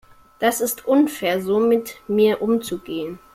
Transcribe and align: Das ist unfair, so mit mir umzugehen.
Das 0.39 0.61
ist 0.61 0.87
unfair, 0.87 1.43
so 1.43 1.59
mit 1.59 1.97
mir 2.07 2.41
umzugehen. 2.41 3.19